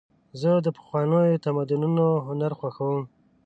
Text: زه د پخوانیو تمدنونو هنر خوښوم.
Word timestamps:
زه 0.41 0.51
د 0.65 0.67
پخوانیو 0.77 1.41
تمدنونو 1.45 2.05
هنر 2.27 2.51
خوښوم. 2.59 3.03